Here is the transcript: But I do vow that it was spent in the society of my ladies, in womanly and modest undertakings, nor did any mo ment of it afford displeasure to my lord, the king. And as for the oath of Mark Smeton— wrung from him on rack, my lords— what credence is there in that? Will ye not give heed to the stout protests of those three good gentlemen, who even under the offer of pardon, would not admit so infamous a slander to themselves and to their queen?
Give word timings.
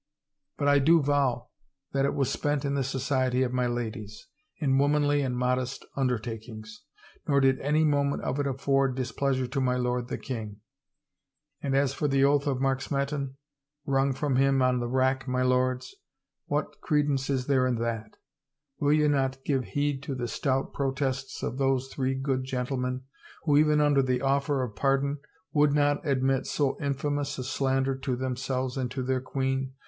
But 0.57 0.67
I 0.67 0.79
do 0.79 0.99
vow 0.99 1.49
that 1.93 2.05
it 2.05 2.15
was 2.15 2.27
spent 2.31 2.65
in 2.65 2.73
the 2.73 2.83
society 2.83 3.43
of 3.43 3.53
my 3.53 3.67
ladies, 3.67 4.25
in 4.57 4.79
womanly 4.79 5.21
and 5.21 5.37
modest 5.37 5.85
undertakings, 5.95 6.81
nor 7.27 7.39
did 7.39 7.59
any 7.59 7.85
mo 7.85 8.05
ment 8.05 8.23
of 8.23 8.39
it 8.39 8.47
afford 8.47 8.95
displeasure 8.95 9.45
to 9.45 9.61
my 9.61 9.75
lord, 9.75 10.07
the 10.07 10.17
king. 10.17 10.59
And 11.61 11.75
as 11.75 11.93
for 11.93 12.07
the 12.07 12.23
oath 12.23 12.47
of 12.47 12.59
Mark 12.59 12.79
Smeton— 12.81 13.35
wrung 13.85 14.11
from 14.11 14.37
him 14.37 14.59
on 14.63 14.83
rack, 14.83 15.27
my 15.27 15.43
lords— 15.43 15.93
what 16.47 16.81
credence 16.81 17.29
is 17.29 17.45
there 17.45 17.67
in 17.67 17.75
that? 17.75 18.17
Will 18.79 18.93
ye 18.93 19.07
not 19.07 19.45
give 19.45 19.65
heed 19.65 20.01
to 20.01 20.15
the 20.15 20.27
stout 20.27 20.73
protests 20.73 21.43
of 21.43 21.59
those 21.59 21.89
three 21.89 22.15
good 22.15 22.43
gentlemen, 22.43 23.03
who 23.43 23.55
even 23.55 23.79
under 23.79 24.01
the 24.01 24.21
offer 24.21 24.63
of 24.63 24.75
pardon, 24.75 25.19
would 25.53 25.73
not 25.73 26.03
admit 26.03 26.47
so 26.47 26.75
infamous 26.81 27.37
a 27.37 27.43
slander 27.43 27.95
to 27.95 28.15
themselves 28.15 28.77
and 28.77 28.89
to 28.89 29.03
their 29.03 29.21
queen? 29.21 29.73